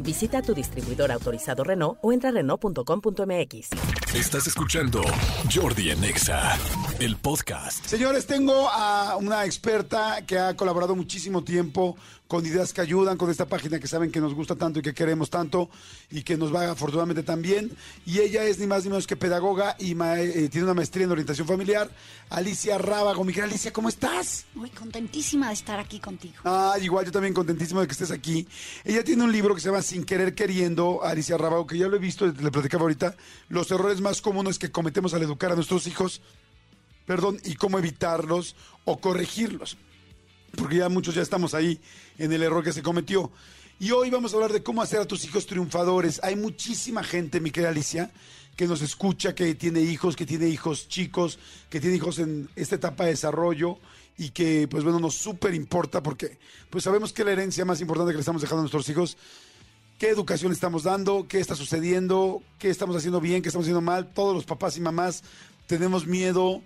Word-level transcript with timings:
Visita 0.00 0.42
tu 0.42 0.54
distribuidor 0.54 1.10
autorizado 1.12 1.64
Renault 1.64 1.98
o 2.02 2.12
entra 2.12 2.30
a 2.30 2.32
Renault.com.mx. 2.32 3.70
Estás 4.14 4.46
escuchando 4.46 5.02
Jordi 5.52 5.90
Anexa, 5.90 6.56
el 7.00 7.16
podcast. 7.16 7.84
Señores, 7.84 8.26
tengo 8.26 8.68
a 8.68 9.16
una 9.16 9.44
experta 9.44 10.22
que 10.26 10.38
ha 10.38 10.56
colaborado 10.56 10.96
muchísimo 10.96 11.44
tiempo 11.44 11.96
con 12.28 12.44
ideas 12.44 12.72
que 12.72 12.80
ayudan, 12.80 13.16
con 13.16 13.30
esta 13.30 13.46
página 13.46 13.78
que 13.78 13.86
saben 13.86 14.10
que 14.10 14.20
nos 14.20 14.34
gusta 14.34 14.56
tanto 14.56 14.80
y 14.80 14.82
que 14.82 14.94
queremos 14.94 15.30
tanto 15.30 15.70
y 16.10 16.22
que 16.22 16.36
nos 16.36 16.54
va 16.54 16.70
afortunadamente 16.70 17.22
tan 17.22 17.40
bien. 17.40 17.70
Y 18.04 18.18
ella 18.18 18.44
es 18.44 18.58
ni 18.58 18.66
más 18.66 18.84
ni 18.84 18.90
menos 18.90 19.06
que 19.06 19.16
pedagoga 19.16 19.76
y 19.78 19.92
eh, 19.92 20.48
tiene 20.50 20.64
una 20.64 20.74
maestría 20.74 21.04
en 21.04 21.12
orientación 21.12 21.46
familiar. 21.46 21.90
Alicia 22.30 22.78
Rábago. 22.78 23.22
Mi 23.24 23.32
querida 23.32 23.50
Alicia, 23.50 23.72
¿cómo 23.72 23.88
estás? 23.88 24.46
Muy 24.54 24.70
contentísima 24.70 25.48
de 25.48 25.54
estar 25.54 25.78
aquí 25.78 26.00
contigo. 26.00 26.34
Ah, 26.44 26.76
igual 26.80 27.06
yo 27.06 27.12
también 27.12 27.32
contentísimo 27.32 27.80
de 27.80 27.86
que 27.86 27.92
estés 27.92 28.10
aquí. 28.10 28.46
Ella 28.84 29.04
tiene 29.04 29.22
un 29.22 29.32
libro 29.32 29.54
que 29.54 29.60
se 29.60 29.68
llama 29.68 29.82
Sin 29.82 30.04
querer 30.04 30.34
queriendo, 30.34 31.04
Alicia 31.04 31.36
Rábago, 31.36 31.66
que 31.66 31.78
ya 31.78 31.86
lo 31.86 31.96
he 31.96 32.00
visto, 32.00 32.26
le 32.26 32.50
platicaba 32.50 32.82
ahorita, 32.82 33.14
los 33.48 33.70
errores 33.70 34.00
más 34.00 34.20
comunes 34.20 34.58
que 34.58 34.72
cometemos 34.72 35.14
al 35.14 35.22
educar 35.22 35.52
a 35.52 35.54
nuestros 35.54 35.86
hijos, 35.86 36.20
perdón, 37.06 37.38
y 37.44 37.54
cómo 37.54 37.78
evitarlos 37.78 38.56
o 38.84 38.98
corregirlos 38.98 39.76
porque 40.56 40.76
ya 40.76 40.88
muchos 40.88 41.14
ya 41.14 41.22
estamos 41.22 41.54
ahí 41.54 41.80
en 42.18 42.32
el 42.32 42.42
error 42.42 42.64
que 42.64 42.72
se 42.72 42.82
cometió. 42.82 43.30
Y 43.78 43.90
hoy 43.90 44.10
vamos 44.10 44.32
a 44.32 44.36
hablar 44.36 44.52
de 44.52 44.62
cómo 44.62 44.80
hacer 44.80 45.00
a 45.00 45.04
tus 45.04 45.24
hijos 45.24 45.46
triunfadores. 45.46 46.20
Hay 46.22 46.34
muchísima 46.34 47.04
gente, 47.04 47.40
mi 47.40 47.50
querida 47.50 47.68
Alicia, 47.68 48.10
que 48.56 48.66
nos 48.66 48.80
escucha, 48.80 49.34
que 49.34 49.54
tiene 49.54 49.80
hijos, 49.82 50.16
que 50.16 50.24
tiene 50.24 50.48
hijos 50.48 50.88
chicos, 50.88 51.38
que 51.68 51.78
tiene 51.78 51.96
hijos 51.96 52.18
en 52.18 52.48
esta 52.56 52.76
etapa 52.76 53.04
de 53.04 53.10
desarrollo 53.10 53.78
y 54.16 54.30
que, 54.30 54.66
pues 54.66 54.82
bueno, 54.82 54.98
nos 54.98 55.14
súper 55.14 55.54
importa 55.54 56.02
porque 56.02 56.38
pues 56.70 56.84
sabemos 56.84 57.12
que 57.12 57.22
la 57.22 57.32
herencia 57.32 57.66
más 57.66 57.82
importante 57.82 58.12
que 58.12 58.16
le 58.16 58.20
estamos 58.20 58.40
dejando 58.40 58.60
a 58.60 58.62
nuestros 58.62 58.88
hijos, 58.88 59.18
qué 59.98 60.08
educación 60.08 60.52
estamos 60.52 60.84
dando, 60.84 61.26
qué 61.28 61.38
está 61.38 61.54
sucediendo, 61.54 62.42
qué 62.58 62.70
estamos 62.70 62.96
haciendo 62.96 63.20
bien, 63.20 63.42
qué 63.42 63.48
estamos 63.48 63.66
haciendo 63.66 63.82
mal. 63.82 64.10
Todos 64.12 64.34
los 64.34 64.46
papás 64.46 64.78
y 64.78 64.80
mamás 64.80 65.22
tenemos 65.66 66.06
miedo 66.06 66.62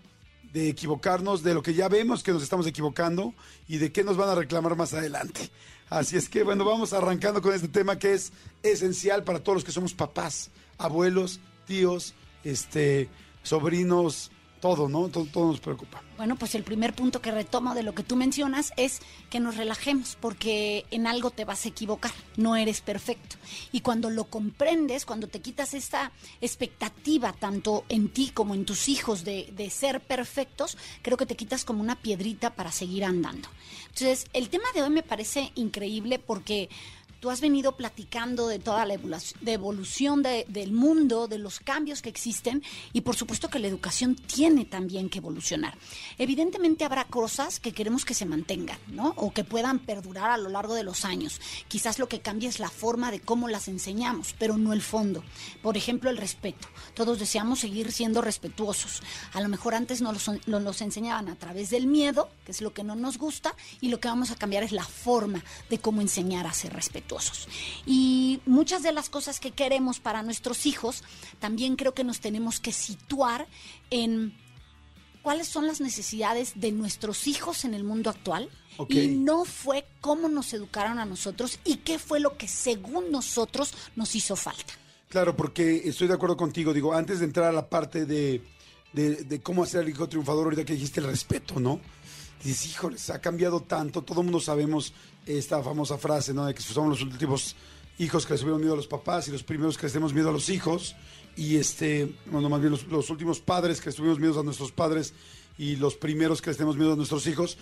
de 0.53 0.69
equivocarnos, 0.69 1.43
de 1.43 1.55
lo 1.55 1.63
que 1.63 1.75
ya 1.75 1.89
vemos 1.89 2.23
que 2.23 2.33
nos 2.33 2.43
estamos 2.43 2.67
equivocando 2.67 3.35
y 3.69 3.79
de 3.79 3.93
qué 3.93 4.03
nos 4.05 4.17
van 4.17 4.31
a 4.31 4.35
reclamar 4.35 4.77
más 4.77 4.95
adelante. 4.95 5.51
Así 5.89 6.17
es 6.17 6.29
que 6.29 6.43
bueno, 6.43 6.65
vamos 6.65 6.93
arrancando 6.93 7.43
con 7.43 7.53
este 7.53 7.69
tema 7.69 7.99
que 7.99 8.15
es 8.15 8.33
esencial 8.63 9.25
para 9.25 9.41
todos 9.41 9.57
los 9.57 9.65
que 9.65 9.73
somos 9.73 9.95
papás, 9.95 10.51
abuelos, 10.79 11.41
tíos, 11.67 12.15
este, 12.45 13.09
sobrinos, 13.43 14.31
todo, 14.61 14.89
¿no? 14.89 15.09
Todo, 15.09 15.47
nos 15.47 15.61
preocupa. 15.61 16.03
Bueno, 16.17 16.37
pues 16.37 16.55
el 16.55 16.63
primer 16.63 16.95
punto 16.95 17.23
que 17.23 17.31
retomo 17.31 17.75
de 17.75 17.83
lo 17.83 17.95
que 17.95 18.03
tú 18.03 18.15
mencionas 18.15 18.73
es 18.77 19.01
que 19.31 19.41
nos 19.41 19.57
relajemos 19.57 20.17
porque 20.21 20.85
en 20.91 21.07
algo 21.07 21.31
te 21.31 21.45
vas 21.45 21.65
a 21.65 21.69
equivocar, 21.69 22.13
no 22.37 22.57
eres 22.57 22.83
perfecto. 22.83 23.37
Y 23.73 23.81
cuando 23.81 24.11
lo 24.11 24.25
comprendes, 24.25 25.07
cuando 25.07 25.29
te 25.29 25.41
quitas 25.41 25.73
esta 25.73 26.13
expectativa 26.41 27.33
tanto 27.33 27.85
en 27.89 28.11
ti 28.11 28.31
como 28.33 28.55
en 28.55 28.67
tus 28.67 28.89
hijos 28.89 29.25
de, 29.25 29.51
de 29.57 29.71
ser 29.71 30.01
perfectos, 30.01 30.77
creo 31.03 31.17
que 31.17 31.27
te 31.27 31.37
quitas 31.37 31.65
como 31.65 31.81
una 31.81 31.97
piedrita 31.97 32.55
para 32.55 32.71
seguir 32.71 33.05
andando. 33.05 33.49
Entonces, 33.89 34.27
el 34.33 34.51
tema 34.51 34.67
de 34.75 34.83
hoy 34.83 34.91
me 34.91 35.03
parece 35.03 35.53
increíble 35.55 36.19
porque 36.19 36.69
Tú 37.21 37.29
has 37.29 37.43
venido 37.43 37.77
platicando 37.77 38.49
de 38.49 38.59
toda 38.59 38.87
la 38.87 38.95
evolución 38.95 40.23
del 40.23 40.73
mundo, 40.73 41.29
de 41.29 41.37
los 41.37 41.61
cambios 41.61 42.01
que 42.01 42.09
existen 42.09 42.63
y 42.95 43.03
por 43.03 43.15
supuesto 43.15 43.51
que 43.51 43.59
la 43.59 43.67
educación 43.67 44.15
tiene 44.15 44.65
también 44.65 45.11
que 45.11 45.19
evolucionar. 45.19 45.77
Evidentemente 46.17 46.87
habrá 46.87 47.05
cosas 47.05 47.61
que 47.61 47.73
queremos 47.73 48.07
que 48.07 48.15
se 48.15 48.25
mantengan, 48.25 48.79
¿no? 48.87 49.13
O 49.17 49.33
que 49.35 49.45
puedan 49.45 49.81
perdurar 49.81 50.31
a 50.31 50.39
lo 50.39 50.49
largo 50.49 50.75
de 50.75 50.83
los 50.83 51.05
años. 51.05 51.43
Quizás 51.69 51.99
lo 51.99 52.09
que 52.09 52.21
cambia 52.21 52.49
es 52.49 52.59
la 52.59 52.71
forma 52.71 53.11
de 53.11 53.21
cómo 53.21 53.49
las 53.49 53.69
enseñamos, 53.69 54.35
pero 54.39 54.57
no 54.57 54.73
el 54.73 54.81
fondo. 54.81 55.23
Por 55.61 55.77
ejemplo, 55.77 56.09
el 56.09 56.17
respeto. 56.17 56.69
Todos 56.95 57.19
deseamos 57.19 57.59
seguir 57.59 57.93
siendo 57.93 58.23
respetuosos. 58.23 59.03
A 59.35 59.43
lo 59.43 59.51
mejor 59.51 59.75
antes 59.75 60.01
nos 60.01 60.31
los 60.47 60.81
enseñaban 60.81 61.29
a 61.29 61.37
través 61.37 61.69
del 61.69 61.87
miedo, 61.87 62.31
que 62.47 62.53
es 62.53 62.63
lo 62.63 62.73
que 62.73 62.83
no 62.83 62.95
nos 62.95 63.19
gusta, 63.19 63.55
y 63.83 63.91
lo 63.91 64.01
que 64.01 64.09
vamos 64.09 64.31
a 64.31 64.37
cambiar 64.37 64.63
es 64.63 64.73
la 64.73 64.85
forma 64.85 65.45
de 65.69 65.79
cómo 65.79 66.01
enseñar 66.01 66.47
a 66.47 66.55
ser 66.55 66.73
respetuosos. 66.73 67.10
Y 67.87 68.41
muchas 68.47 68.83
de 68.83 68.93
las 68.93 69.09
cosas 69.09 69.41
que 69.41 69.51
queremos 69.51 70.01
para 70.01 70.23
nuestros 70.23 70.67
hijos, 70.67 71.03
también 71.39 71.77
creo 71.77 71.95
que 71.95 72.05
nos 72.05 72.21
tenemos 72.21 72.61
que 72.61 72.73
situar 72.73 73.47
en 73.91 74.35
cuáles 75.23 75.49
son 75.49 75.67
las 75.67 75.81
necesidades 75.81 76.53
de 76.55 76.73
nuestros 76.73 77.27
hijos 77.27 77.65
en 77.65 77.75
el 77.75 77.85
mundo 77.85 78.11
actual. 78.11 78.49
Y 78.89 79.09
no 79.09 79.45
fue 79.45 79.85
cómo 80.01 80.31
nos 80.31 80.55
educaron 80.55 80.99
a 80.99 81.05
nosotros 81.05 81.59
y 81.65 81.77
qué 81.77 81.99
fue 81.99 82.19
lo 82.19 82.39
que 82.39 82.49
según 82.49 83.13
nosotros 83.13 83.75
nos 83.95 84.15
hizo 84.15 84.37
falta. 84.37 84.73
Claro, 85.11 85.37
porque 85.37 85.83
estoy 85.85 86.09
de 86.09 86.15
acuerdo 86.15 86.37
contigo. 86.37 86.73
Digo, 86.73 86.95
antes 86.95 87.19
de 87.19 87.27
entrar 87.27 87.49
a 87.49 87.53
la 87.53 87.69
parte 87.69 88.07
de, 88.07 88.43
de, 88.93 89.41
cómo 89.43 89.65
hacer 89.65 89.81
al 89.81 89.89
hijo 89.89 90.09
triunfador, 90.09 90.45
ahorita 90.45 90.65
que 90.65 90.75
dijiste 90.75 91.01
el 91.01 91.07
respeto, 91.07 91.61
¿no? 91.61 91.81
Dices, 92.43 92.73
híjoles, 92.73 93.11
ha 93.11 93.21
cambiado 93.21 93.61
tanto, 93.61 94.03
todo 94.03 94.21
el 94.21 94.27
mundo 94.27 94.41
sabemos 94.41 94.95
esta 95.27 95.63
famosa 95.63 95.99
frase, 95.99 96.33
¿no? 96.33 96.47
De 96.47 96.55
que 96.55 96.63
somos 96.63 96.91
los 96.91 97.03
últimos 97.03 97.55
hijos 97.99 98.25
que 98.25 98.33
les 98.33 98.41
tuvieron 98.41 98.61
miedo 98.61 98.73
a 98.73 98.77
los 98.77 98.87
papás 98.87 99.29
y 99.29 99.31
los 99.31 99.43
primeros 99.43 99.77
que 99.77 99.85
les 99.85 99.93
tenemos 99.93 100.15
miedo 100.15 100.31
a 100.31 100.33
los 100.33 100.49
hijos. 100.49 100.97
Y 101.37 101.57
este, 101.57 102.15
bueno, 102.27 102.49
más 102.49 102.61
bien 102.61 102.73
los, 102.73 103.11
últimos 103.11 103.41
padres 103.41 103.81
que 103.81 103.87
les 103.87 103.97
tuvimos 103.97 104.19
miedo 104.19 104.41
a 104.41 104.43
nuestros 104.43 104.73
padres 104.73 105.13
y 105.59 105.77
los 105.77 105.97
primeros 105.97 106.41
que 106.41 106.51
les 106.51 106.57
tenemos 106.57 106.77
miedo 106.77 106.95
a 106.95 106.97
nuestros 106.97 107.27
hijos. 107.27 107.59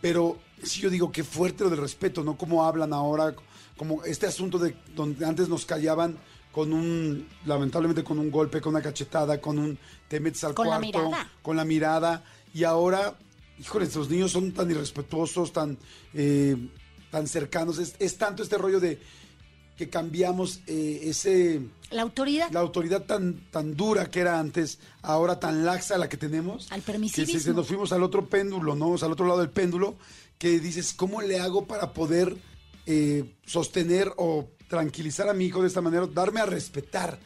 Pero 0.00 0.38
sí 0.62 0.80
yo 0.80 0.90
digo, 0.90 1.12
qué 1.12 1.22
fuerte 1.22 1.64
lo 1.64 1.70
del 1.70 1.80
respeto, 1.80 2.24
¿no? 2.24 2.36
Cómo 2.36 2.64
hablan 2.64 2.92
ahora, 2.92 3.34
como 3.76 4.04
este 4.04 4.26
asunto 4.26 4.58
de 4.58 4.74
donde 4.94 5.24
antes 5.26 5.48
nos 5.48 5.66
callaban 5.66 6.18
con 6.50 6.72
un, 6.72 7.26
lamentablemente 7.44 8.04
con 8.04 8.18
un 8.18 8.30
golpe, 8.30 8.60
con 8.60 8.74
una 8.74 8.82
cachetada, 8.82 9.40
con 9.40 9.58
un 9.58 9.78
te 10.08 10.20
metes 10.20 10.44
al 10.44 10.54
con 10.54 10.66
cuarto, 10.66 10.80
la 10.80 10.86
mirada. 10.86 11.32
con 11.42 11.56
la 11.56 11.64
mirada. 11.64 12.24
Y 12.54 12.64
ahora, 12.64 13.18
híjole, 13.58 13.84
estos 13.84 14.10
niños 14.10 14.32
son 14.32 14.52
tan 14.52 14.70
irrespetuosos, 14.70 15.52
tan 15.52 15.78
eh, 16.12 16.56
tan 17.14 17.28
cercanos. 17.28 17.78
Es, 17.78 18.18
tanto 18.18 18.42
este 18.42 18.58
rollo 18.58 18.80
de 18.80 18.98
que 19.76 19.88
cambiamos 19.88 20.60
eh, 20.66 21.02
ese... 21.04 21.60
La 21.92 22.02
autoridad. 22.02 22.50
La 22.50 22.58
autoridad 22.58 23.04
tan, 23.04 23.36
tan 23.52 23.76
dura 23.76 24.10
que 24.10 24.18
era 24.18 24.40
antes, 24.40 24.80
ahora 25.00 25.38
tan 25.38 25.64
laxa 25.64 25.96
la 25.96 26.08
que 26.08 26.16
tenemos. 26.16 26.72
Al 26.72 26.82
permisivismo. 26.82 27.38
Que 27.38 27.44
si, 27.44 27.50
nos 27.50 27.68
fuimos 27.68 27.92
al 27.92 28.02
otro 28.02 28.26
péndulo, 28.26 28.74
¿no? 28.74 28.96
al 29.00 29.12
otro 29.12 29.28
lado 29.28 29.38
del 29.38 29.50
péndulo, 29.50 29.94
que 30.38 30.58
dices, 30.58 30.92
¿cómo 30.92 31.22
le 31.22 31.38
hago 31.38 31.66
para 31.66 31.92
poder 31.92 32.36
eh, 32.86 33.36
sostener 33.46 34.12
o 34.16 34.48
tranquilizar 34.68 35.28
a 35.28 35.34
mi 35.34 35.44
hijo 35.44 35.62
de 35.62 35.68
esta 35.68 35.80
manera? 35.80 36.08
Darme 36.08 36.40
a 36.40 36.46
respetar. 36.46 37.20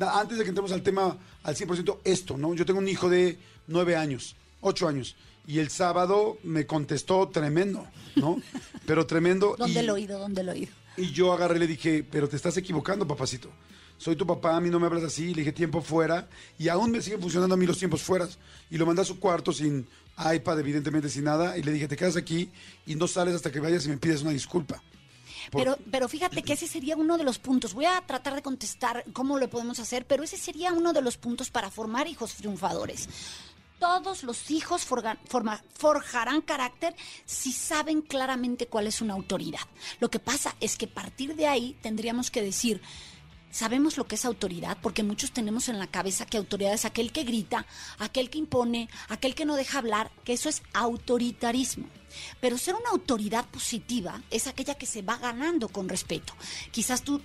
Antes 0.00 0.38
de 0.38 0.44
que 0.44 0.48
entremos 0.48 0.72
al 0.72 0.82
tema 0.82 1.18
al 1.42 1.54
100%, 1.54 1.98
esto, 2.04 2.38
¿no? 2.38 2.54
Yo 2.54 2.64
tengo 2.64 2.80
un 2.80 2.88
hijo 2.88 3.10
de 3.10 3.38
nueve 3.66 3.96
años, 3.96 4.34
ocho 4.62 4.88
años 4.88 5.14
y 5.46 5.60
el 5.60 5.70
sábado 5.70 6.38
me 6.42 6.66
contestó 6.66 7.28
tremendo, 7.28 7.86
¿no? 8.16 8.40
Pero 8.84 9.06
tremendo. 9.06 9.54
¿Dónde 9.58 9.82
lo 9.82 9.94
oído? 9.94 10.18
¿Dónde 10.18 10.42
lo 10.42 10.52
oído? 10.52 10.72
Y 10.96 11.12
yo 11.12 11.32
agarré 11.32 11.56
y 11.56 11.60
le 11.60 11.66
dije, 11.66 12.04
pero 12.10 12.28
te 12.28 12.36
estás 12.36 12.56
equivocando, 12.56 13.06
papacito. 13.06 13.50
Soy 13.98 14.16
tu 14.16 14.26
papá, 14.26 14.56
a 14.56 14.60
mí 14.60 14.68
no 14.70 14.80
me 14.80 14.86
hablas 14.86 15.04
así. 15.04 15.32
Le 15.34 15.42
dije 15.42 15.52
tiempo 15.52 15.80
fuera. 15.80 16.28
Y 16.58 16.68
aún 16.68 16.90
me 16.90 17.00
siguen 17.00 17.20
funcionando 17.20 17.54
a 17.54 17.58
mí 17.58 17.66
los 17.66 17.78
tiempos 17.78 18.02
fuera. 18.02 18.28
Y 18.70 18.76
lo 18.76 18.86
mandé 18.86 19.02
a 19.02 19.04
su 19.04 19.20
cuarto 19.20 19.52
sin 19.52 19.86
iPad, 20.18 20.60
evidentemente 20.60 21.08
sin 21.08 21.24
nada. 21.24 21.56
Y 21.56 21.62
le 21.62 21.72
dije, 21.72 21.88
te 21.88 21.96
quedas 21.96 22.16
aquí 22.16 22.50
y 22.84 22.94
no 22.94 23.06
sales 23.06 23.34
hasta 23.34 23.52
que 23.52 23.60
vayas 23.60 23.86
y 23.86 23.88
me 23.88 23.98
pides 23.98 24.22
una 24.22 24.32
disculpa. 24.32 24.82
Pero, 25.52 25.78
pero 25.92 26.08
fíjate 26.08 26.42
que 26.42 26.54
ese 26.54 26.66
sería 26.66 26.96
uno 26.96 27.16
de 27.16 27.24
los 27.24 27.38
puntos. 27.38 27.72
Voy 27.72 27.84
a 27.84 28.02
tratar 28.04 28.34
de 28.34 28.42
contestar 28.42 29.04
cómo 29.12 29.38
lo 29.38 29.48
podemos 29.48 29.78
hacer, 29.78 30.04
pero 30.04 30.24
ese 30.24 30.36
sería 30.36 30.72
uno 30.72 30.92
de 30.92 31.02
los 31.02 31.16
puntos 31.16 31.50
para 31.50 31.70
formar 31.70 32.08
hijos 32.08 32.34
triunfadores 32.34 33.08
todos 33.78 34.22
los 34.22 34.50
hijos 34.50 34.84
forjarán 34.84 36.40
carácter 36.42 36.94
si 37.24 37.52
saben 37.52 38.02
claramente 38.02 38.66
cuál 38.66 38.86
es 38.86 39.00
una 39.00 39.14
autoridad. 39.14 39.60
Lo 40.00 40.10
que 40.10 40.18
pasa 40.18 40.54
es 40.60 40.76
que 40.76 40.86
a 40.86 40.94
partir 40.94 41.36
de 41.36 41.46
ahí 41.46 41.76
tendríamos 41.82 42.30
que 42.30 42.42
decir, 42.42 42.80
sabemos 43.50 43.96
lo 43.96 44.06
que 44.06 44.16
es 44.16 44.24
autoridad, 44.24 44.76
porque 44.82 45.02
muchos 45.02 45.32
tenemos 45.32 45.68
en 45.68 45.78
la 45.78 45.86
cabeza 45.86 46.26
que 46.26 46.36
autoridad 46.36 46.74
es 46.74 46.84
aquel 46.84 47.12
que 47.12 47.24
grita, 47.24 47.66
aquel 47.98 48.28
que 48.30 48.38
impone, 48.38 48.88
aquel 49.08 49.34
que 49.34 49.46
no 49.46 49.56
deja 49.56 49.78
hablar, 49.78 50.10
que 50.24 50.34
eso 50.34 50.48
es 50.48 50.62
autoritarismo. 50.74 51.86
Pero 52.40 52.58
ser 52.58 52.74
una 52.74 52.90
autoridad 52.90 53.46
positiva 53.46 54.22
es 54.30 54.46
aquella 54.46 54.74
que 54.74 54.86
se 54.86 55.02
va 55.02 55.16
ganando 55.16 55.68
con 55.68 55.88
respeto. 55.88 56.34
Quizás 56.70 57.02
tú 57.02 57.20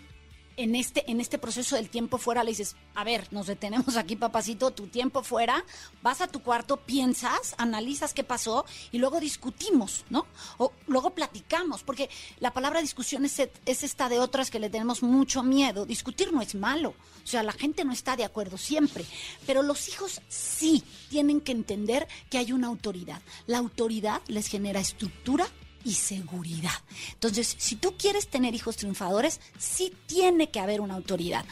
en 0.57 0.75
este, 0.75 1.09
en 1.09 1.19
este 1.21 1.37
proceso 1.37 1.75
del 1.75 1.89
tiempo 1.89 2.17
fuera 2.17 2.43
le 2.43 2.51
dices, 2.51 2.75
a 2.95 3.03
ver, 3.03 3.27
nos 3.31 3.47
detenemos 3.47 3.95
aquí, 3.97 4.15
papacito, 4.15 4.71
tu 4.71 4.87
tiempo 4.87 5.23
fuera, 5.23 5.63
vas 6.01 6.21
a 6.21 6.27
tu 6.27 6.41
cuarto, 6.41 6.77
piensas, 6.77 7.55
analizas 7.57 8.13
qué 8.13 8.23
pasó 8.23 8.65
y 8.91 8.97
luego 8.97 9.19
discutimos, 9.19 10.05
¿no? 10.09 10.25
O 10.57 10.71
luego 10.87 11.11
platicamos, 11.11 11.83
porque 11.83 12.09
la 12.39 12.51
palabra 12.51 12.81
discusión 12.81 13.25
es, 13.25 13.39
es 13.65 13.83
esta 13.83 14.09
de 14.09 14.19
otras 14.19 14.51
que 14.51 14.59
le 14.59 14.69
tenemos 14.69 15.03
mucho 15.03 15.43
miedo. 15.43 15.85
Discutir 15.85 16.31
no 16.33 16.41
es 16.41 16.55
malo, 16.55 16.89
o 17.23 17.27
sea, 17.27 17.43
la 17.43 17.53
gente 17.53 17.85
no 17.85 17.93
está 17.93 18.15
de 18.15 18.25
acuerdo 18.25 18.57
siempre, 18.57 19.05
pero 19.45 19.61
los 19.61 19.87
hijos 19.89 20.21
sí 20.27 20.83
tienen 21.09 21.41
que 21.41 21.51
entender 21.51 22.07
que 22.29 22.37
hay 22.37 22.51
una 22.51 22.67
autoridad. 22.67 23.21
La 23.47 23.57
autoridad 23.57 24.21
les 24.27 24.47
genera 24.47 24.79
estructura 24.79 25.47
y 25.83 25.93
seguridad. 25.93 26.71
Entonces, 27.13 27.55
si 27.57 27.75
tú 27.75 27.95
quieres 27.97 28.27
tener 28.27 28.55
hijos 28.55 28.77
triunfadores, 28.77 29.39
sí 29.57 29.93
tiene 30.07 30.49
que 30.49 30.59
haber 30.59 30.81
una 30.81 30.95
autoridad. 30.95 31.45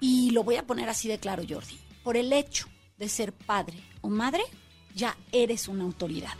Y 0.00 0.30
lo 0.30 0.44
voy 0.44 0.56
a 0.56 0.66
poner 0.66 0.88
así 0.88 1.08
de 1.08 1.18
claro, 1.18 1.42
Jordi. 1.48 1.78
Por 2.04 2.16
el 2.16 2.32
hecho 2.32 2.66
de 2.98 3.08
ser 3.08 3.32
padre 3.32 3.78
o 4.00 4.08
madre, 4.08 4.42
ya 4.94 5.16
eres 5.32 5.68
una 5.68 5.84
autoridad. 5.84 6.34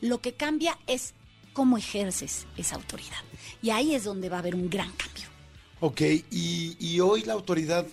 Lo 0.00 0.20
que 0.20 0.34
cambia 0.34 0.78
es 0.86 1.14
cómo 1.52 1.78
ejerces 1.78 2.46
esa 2.56 2.76
autoridad. 2.76 3.22
Y 3.60 3.70
ahí 3.70 3.94
es 3.94 4.04
donde 4.04 4.28
va 4.28 4.36
a 4.36 4.40
haber 4.40 4.54
un 4.54 4.68
gran 4.68 4.90
cambio. 4.92 5.28
Ok, 5.80 6.00
y, 6.30 7.00
hoy 7.00 7.22
la 7.22 7.32
autoridad 7.32 7.86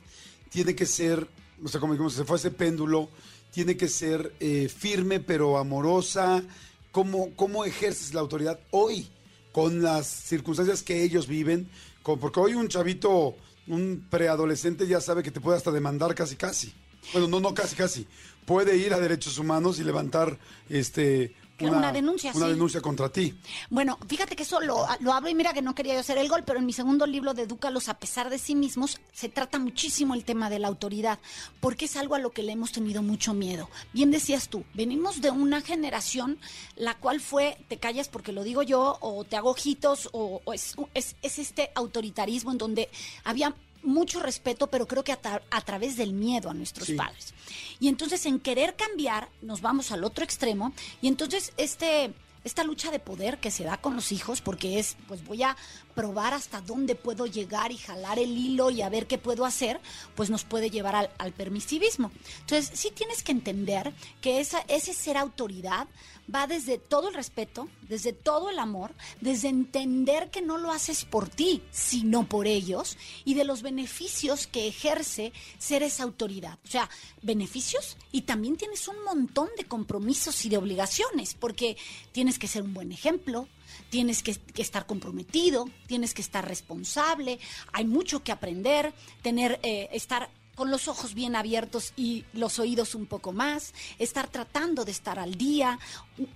tiene 0.50 0.76
que 0.76 0.86
ser, 0.86 1.28
o 1.64 1.68
sea, 1.68 1.80
como 1.80 1.94
digamos, 1.94 2.14
se 2.14 2.24
fue 2.24 2.38
ese 2.38 2.52
péndulo, 2.52 3.10
tiene 3.52 3.78
que 3.78 3.88
ser 3.88 4.36
eh, 4.40 4.70
firme 4.70 5.20
pero 5.20 5.58
amorosa, 5.58 6.44
cómo, 6.92 7.30
cómo 7.36 7.66
ejerces 7.66 8.14
la 8.14 8.22
autoridad 8.22 8.60
hoy 8.72 9.10
con 9.52 9.82
las 9.82 10.08
circunstancias 10.08 10.84
que 10.84 11.04
ellos 11.04 11.28
viven, 11.28 11.70
porque 12.04 12.40
hoy 12.40 12.54
un 12.54 12.68
chavito, 12.68 13.36
un 13.68 14.06
preadolescente 14.10 14.88
ya 14.88 15.02
sabe 15.02 15.24
que 15.24 15.32
te 15.32 15.42
puede 15.42 15.58
hasta 15.58 15.72
demandar 15.72 16.16
casi 16.16 16.36
casi. 16.36 16.74
Bueno, 17.14 17.28
no, 17.28 17.40
no 17.40 17.54
casi 17.54 17.76
casi. 17.76 18.08
Puede 18.46 18.78
ir 18.78 18.94
a 18.94 19.00
derechos 19.00 19.38
humanos 19.38 19.80
y 19.80 19.84
levantar 19.84 20.38
este 20.70 21.36
una, 21.68 21.92
denuncia, 21.92 22.32
una 22.36 22.48
denuncia 22.48 22.82
contra 22.82 23.10
ti. 23.10 23.38
Bueno, 23.70 23.98
fíjate 24.08 24.36
que 24.36 24.44
eso 24.44 24.60
lo, 24.60 24.86
lo, 25.00 25.14
hablo 25.14 25.30
y 25.30 25.36
mira 25.36 25.54
que 25.54 25.62
no 25.62 25.76
quería 25.76 25.94
yo 25.94 26.00
hacer 26.00 26.18
el 26.18 26.30
gol, 26.30 26.44
pero 26.46 26.60
en 26.60 26.66
mi 26.66 26.74
segundo 26.74 27.06
libro 27.06 27.34
de 27.34 27.44
Edúcalos 27.44 27.90
a 27.90 28.00
pesar 28.00 28.30
de 28.30 28.38
sí 28.38 28.56
mismos 28.56 29.00
se 29.14 29.30
trata 29.30 29.60
muchísimo 29.60 30.14
el 30.14 30.24
tema 30.24 30.50
de 30.50 30.60
la 30.60 30.68
autoridad, 30.68 31.20
porque 31.60 31.86
es 31.86 31.96
algo 31.96 32.16
a 32.16 32.20
lo 32.20 32.32
que 32.32 32.44
le 32.44 32.52
hemos 32.52 32.72
tenido 32.72 33.02
mucho 33.02 33.34
miedo. 33.34 33.70
Bien 33.94 34.12
decías 34.12 34.50
tú, 34.50 34.64
venimos 34.74 35.22
de 35.22 35.32
una 35.32 35.62
generación 35.62 36.40
la 36.76 36.96
cual 36.96 37.20
fue 37.20 37.58
te 37.68 37.78
callas 37.78 38.10
porque 38.10 38.32
lo 38.32 38.44
digo 38.44 38.64
yo, 38.64 38.98
o 39.02 39.24
te 39.24 39.36
hago 39.36 39.52
ojitos, 39.52 40.10
o, 40.14 40.42
es, 40.54 40.76
es, 40.94 41.16
es 41.22 41.40
este 41.40 41.72
autoritarismo 41.76 42.52
en 42.52 42.58
donde 42.58 42.90
había 43.24 43.56
mucho 43.84 44.20
respeto, 44.20 44.68
pero 44.68 44.88
creo 44.88 45.04
que 45.04 45.12
a, 45.12 45.62
través 45.62 45.98
del 45.98 46.14
miedo 46.14 46.50
a 46.50 46.54
nuestros 46.54 46.92
padres. 46.92 47.34
Y 47.80 47.88
entonces 47.88 48.26
en 48.26 48.40
querer 48.40 48.76
cambiar 48.76 49.30
nos 49.42 49.62
vamos 49.62 49.92
al 49.92 50.04
otro 50.04 50.24
extremo 50.24 50.74
y 51.02 51.08
entonces 51.08 51.54
este 51.58 52.14
esta 52.44 52.64
lucha 52.64 52.90
de 52.90 53.00
poder 53.00 53.40
que 53.40 53.52
se 53.52 53.64
da 53.64 53.78
con 53.78 53.96
los 53.96 54.12
hijos, 54.12 54.42
porque 54.42 54.80
es, 54.80 54.96
pues 55.08 55.26
voy 55.26 55.44
a 55.44 55.58
probar 55.94 56.34
hasta 56.34 56.62
dónde 56.62 56.96
puedo 56.96 57.26
llegar 57.26 57.72
y 57.72 57.78
jalar 57.78 58.18
el 58.18 58.38
hilo 58.38 58.70
y 58.70 58.82
a 58.82 58.90
ver 58.90 59.08
qué 59.08 59.18
puedo 59.18 59.46
hacer, 59.46 59.80
pues 60.16 60.30
nos 60.30 60.46
puede 60.46 60.70
llevar 60.70 60.96
al, 60.96 61.10
al 61.18 61.34
permisivismo. 61.34 62.12
Entonces, 62.40 62.72
sí 62.74 62.92
tienes 62.92 63.24
que 63.24 63.34
entender 63.34 63.94
que 64.22 64.40
esa, 64.40 64.64
ese 64.68 64.94
ser 64.94 65.18
autoridad 65.18 65.88
va 66.34 66.48
desde 66.48 66.78
todo 66.78 67.10
el 67.10 67.14
respeto, 67.14 67.70
desde 67.88 68.14
todo 68.14 68.50
el 68.50 68.60
amor, 68.60 68.94
desde 69.22 69.50
entender 69.50 70.30
que 70.30 70.42
no 70.42 70.58
lo 70.58 70.72
haces 70.72 71.06
por 71.06 71.30
ti, 71.30 71.62
sino 71.72 72.28
por 72.28 72.48
ellos, 72.48 72.98
y 73.26 73.34
de 73.34 73.46
los 73.46 73.62
beneficios 73.62 74.48
que 74.48 74.68
ejerce 74.68 75.34
ser 75.58 75.84
esa 75.84 76.04
autoridad. 76.04 76.60
O 76.64 76.68
sea, 76.68 76.90
beneficios 77.22 77.98
y 78.12 78.22
también 78.22 78.58
tienes 78.58 78.88
un 78.88 79.04
montón 79.04 79.50
de 79.58 79.66
compromisos 79.66 80.46
y 80.46 80.50
de 80.50 80.58
obligaciones, 80.58 81.34
porque 81.34 81.78
tienes 82.12 82.40
que 82.40 82.48
ser 82.48 82.64
un 82.64 82.74
buen 82.74 82.92
ejemplo, 82.92 83.48
tienes 83.90 84.24
que, 84.24 84.38
estar 84.56 84.86
comprometido, 84.86 85.70
tienes 85.88 86.14
que 86.14 86.22
estar 86.22 86.48
responsable, 86.48 87.40
hay 87.72 87.86
mucho 87.86 88.24
que 88.24 88.32
aprender, 88.32 88.94
tener, 89.22 89.60
eh, 89.64 89.90
estar 89.92 90.30
con 90.60 90.72
los 90.72 90.90
ojos 90.90 91.14
bien 91.14 91.38
abiertos 91.38 91.94
y 91.96 92.26
los 92.34 92.60
oídos 92.60 92.94
un 92.94 93.06
poco 93.06 93.32
más, 93.32 93.74
estar 93.98 94.28
tratando 94.28 94.84
de 94.84 94.92
estar 94.92 95.18
al 95.18 95.36
día, 95.36 95.80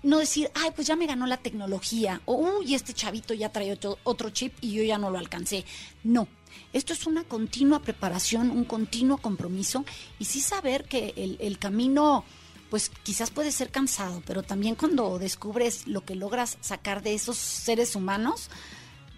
no 0.02 0.18
decir, 0.18 0.50
ay, 0.56 0.72
pues 0.74 0.88
ya 0.88 0.96
me 0.96 1.08
ganó 1.08 1.28
la 1.28 1.36
tecnología, 1.36 2.22
o 2.24 2.36
uy, 2.36 2.74
este 2.74 2.94
chavito 2.94 3.34
ya 3.34 3.52
trae 3.52 3.78
otro, 4.06 4.30
chip 4.30 4.54
y 4.62 4.72
yo 4.72 4.84
ya 4.84 4.98
no 4.98 5.12
lo 5.12 5.20
alcancé. 5.20 5.66
No, 6.06 6.30
esto 6.72 6.94
es 6.94 7.06
una 7.06 7.26
continua 7.26 7.82
preparación, 7.82 8.50
un 8.50 8.64
continuo 8.64 9.18
compromiso 9.18 9.84
y 10.20 10.24
sí 10.24 10.40
saber 10.40 10.86
que 10.86 11.14
el, 11.18 11.60
camino 11.60 12.24
pues 12.70 12.92
quizás 13.04 13.30
puede 13.30 13.52
ser 13.52 13.72
cansado, 13.72 14.24
pero 14.26 14.42
también 14.42 14.76
cuando 14.76 15.20
descubres 15.20 15.86
lo 15.86 16.06
que 16.06 16.16
logras 16.16 16.58
sacar 16.62 17.04
de 17.04 17.14
esos 17.14 17.36
seres 17.36 17.94
humanos, 17.94 18.50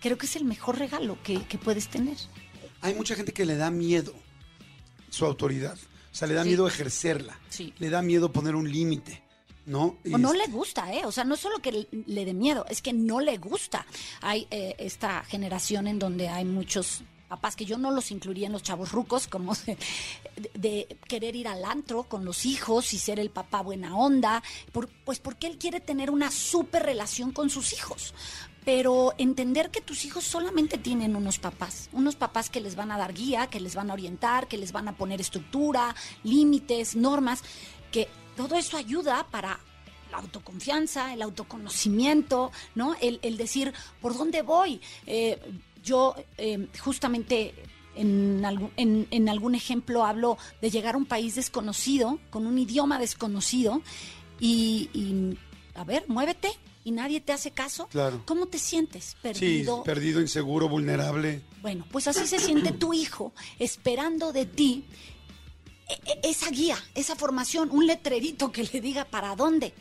creo 0.02 0.18
que 0.18 0.26
es 0.26 0.36
el 0.36 0.46
mejor 0.46 0.80
regalo 0.80 1.22
que 1.22 1.60
puedes 1.64 1.90
tener. 1.90 2.18
Hay 2.82 2.96
mucha 2.96 3.14
gente 3.14 3.34
que 3.34 3.46
le 3.46 3.56
da 3.56 3.70
miedo 3.70 4.25
su 5.16 5.26
autoridad. 5.26 5.78
O 6.12 6.16
sea, 6.16 6.28
le 6.28 6.34
da 6.34 6.44
miedo 6.44 6.68
ejercerla. 6.68 7.40
Le 7.78 7.90
da 7.90 8.02
miedo 8.02 8.32
poner 8.32 8.56
un 8.56 8.72
límite. 8.72 9.24
¿no? 9.66 9.98
O 10.14 10.18
no 10.18 10.34
le 10.34 10.46
gusta, 10.48 10.94
¿eh? 10.94 11.06
O 11.06 11.12
sea, 11.12 11.24
no 11.24 11.34
es 11.34 11.40
solo 11.40 11.60
que 11.60 11.88
le 11.92 12.26
dé 12.26 12.34
miedo, 12.34 12.66
es 12.70 12.82
que 12.82 12.94
no 12.94 13.20
le 13.20 13.38
gusta. 13.38 13.86
Hay 14.22 14.48
eh, 14.52 14.76
esta 14.78 15.24
generación 15.24 15.88
en 15.88 15.98
donde 15.98 16.30
hay 16.30 16.46
muchos 16.46 17.02
papás 17.28 17.56
que 17.56 17.66
yo 17.66 17.78
no 17.78 17.90
los 17.92 18.12
incluiría 18.12 18.46
en 18.48 18.54
los 18.54 18.62
chavos 18.62 18.92
rucos, 18.92 19.28
como 19.28 19.54
de, 20.54 20.98
querer 21.08 21.36
ir 21.36 21.48
al 21.48 21.66
antro 21.66 22.04
con 22.04 22.24
los 22.24 22.46
hijos 22.46 22.94
y 22.94 23.00
ser 23.00 23.20
el 23.20 23.32
papá 23.32 23.62
buena 23.62 23.98
onda, 23.98 24.44
pues 25.04 25.20
porque 25.20 25.48
él 25.48 25.58
quiere 25.58 25.80
tener 25.80 26.12
una 26.12 26.30
súper 26.30 26.84
relación 26.84 27.32
con 27.32 27.50
sus 27.50 27.74
hijos 27.74 28.14
pero 28.66 29.14
entender 29.20 29.70
que 29.70 29.80
tus 29.80 30.04
hijos 30.06 30.26
solamente 30.26 30.80
tienen 30.80 31.16
unos 31.16 31.38
papás, 31.38 31.88
unos 31.94 32.16
papás 32.16 32.50
que 32.50 32.60
les 32.60 32.76
van 32.76 32.92
a 32.92 32.98
dar 32.98 33.14
guía, 33.14 33.48
que 33.48 33.60
les 33.60 33.76
van 33.76 33.92
a 33.92 33.94
orientar, 33.94 34.48
que 34.48 34.58
les 34.58 34.72
van 34.72 34.88
a 34.88 34.98
poner 34.98 35.22
estructura, 35.22 35.96
límites, 36.24 36.96
normas, 36.96 37.44
que 37.92 38.10
todo 38.36 38.56
eso 38.56 38.76
ayuda 38.76 39.28
para 39.30 39.60
la 40.12 40.18
autoconfianza, 40.18 41.14
el 41.14 41.22
autoconocimiento, 41.22 42.52
¿no? 42.74 42.96
El, 43.00 43.38
decir, 43.38 43.72
¿por 44.02 44.18
dónde 44.18 44.42
voy? 44.42 44.82
Eh, 45.06 45.40
yo 45.84 46.16
eh, 46.38 46.68
justamente 46.80 47.54
en 47.96 48.44
algún, 49.30 49.56
ejemplo 49.56 50.04
hablo 50.04 50.38
de 50.60 50.72
llegar 50.72 50.96
a 50.96 50.98
un 50.98 51.06
país 51.06 51.36
desconocido, 51.36 52.20
con 52.32 52.48
un 52.48 52.58
idioma 52.58 53.00
desconocido, 53.00 53.82
y 54.40 54.90
a 55.76 55.84
ver, 55.84 56.06
muévete, 56.08 56.50
y 56.86 56.92
nadie 56.92 57.20
te 57.20 57.34
hace 57.34 57.52
caso, 57.52 57.88
claro. 57.88 58.22
¿cómo 58.26 58.46
te 58.46 58.60
sientes? 58.60 59.18
Perdido. 59.22 59.78
Sí, 59.78 59.82
perdido, 59.84 60.22
inseguro, 60.22 60.70
vulnerable. 60.70 61.42
Bueno, 61.62 61.84
pues 61.92 62.08
así 62.08 62.28
se 62.28 62.40
siente 62.40 62.72
tu 62.72 62.94
hijo 62.94 63.34
esperando 63.58 64.32
de 64.32 64.46
ti 64.46 64.86
e, 65.90 66.12
e, 66.12 66.30
esa 66.30 66.52
guía, 66.52 66.78
esa 66.94 67.16
formación, 67.16 67.70
un 67.72 67.88
letrerito 67.88 68.52
que 68.52 68.70
le 68.72 68.82
diga 68.82 69.04
para 69.04 69.36
dónde. 69.36 69.74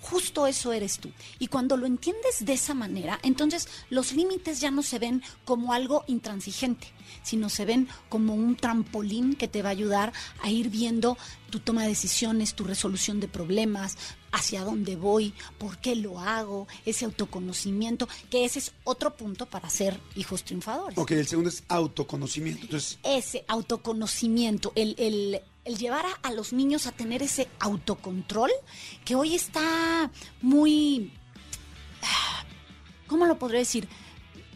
Justo 0.00 0.46
eso 0.46 0.72
eres 0.72 0.98
tú. 0.98 1.10
Y 1.38 1.48
cuando 1.48 1.76
lo 1.76 1.86
entiendes 1.86 2.44
de 2.44 2.52
esa 2.52 2.74
manera, 2.74 3.18
entonces 3.22 3.68
los 3.90 4.12
límites 4.12 4.60
ya 4.60 4.70
no 4.70 4.82
se 4.82 4.98
ven 4.98 5.22
como 5.44 5.72
algo 5.72 6.04
intransigente, 6.06 6.88
sino 7.22 7.48
se 7.48 7.64
ven 7.64 7.88
como 8.08 8.34
un 8.34 8.56
trampolín 8.56 9.34
que 9.34 9.48
te 9.48 9.62
va 9.62 9.70
a 9.70 9.72
ayudar 9.72 10.12
a 10.42 10.50
ir 10.50 10.70
viendo 10.70 11.18
tu 11.50 11.60
toma 11.60 11.82
de 11.82 11.88
decisiones, 11.88 12.54
tu 12.54 12.64
resolución 12.64 13.20
de 13.20 13.28
problemas, 13.28 13.96
hacia 14.32 14.64
dónde 14.64 14.96
voy, 14.96 15.32
por 15.58 15.78
qué 15.78 15.96
lo 15.96 16.20
hago, 16.20 16.68
ese 16.84 17.04
autoconocimiento, 17.04 18.08
que 18.30 18.44
ese 18.44 18.58
es 18.58 18.72
otro 18.84 19.16
punto 19.16 19.46
para 19.46 19.70
ser 19.70 19.98
hijos 20.14 20.44
triunfadores. 20.44 20.98
Ok, 20.98 21.12
el 21.12 21.26
segundo 21.26 21.50
es 21.50 21.64
autoconocimiento. 21.68 22.62
Entonces... 22.62 22.98
Ese 23.02 23.44
autoconocimiento, 23.48 24.72
el, 24.74 24.94
el 24.98 25.40
el 25.66 25.76
llevar 25.76 26.06
a, 26.22 26.30
los 26.30 26.52
niños 26.52 26.86
a 26.86 26.92
tener 26.92 27.22
ese 27.22 27.48
autocontrol 27.58 28.50
que 29.04 29.16
hoy 29.16 29.34
está 29.34 30.10
muy... 30.40 31.12
¿Cómo 33.08 33.26
lo 33.26 33.38
podría 33.38 33.60
decir? 33.60 33.88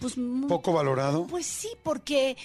Pues 0.00 0.14
poco 0.49 0.73
valorado. 0.73 1.26
Pues 1.26 1.47
sí, 1.47 1.69
porque 1.83 2.37